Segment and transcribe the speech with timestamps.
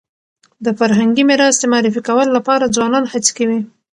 [0.65, 3.59] د فرهنګي میراث د معرفي کولو لپاره ځوانان هڅي کوي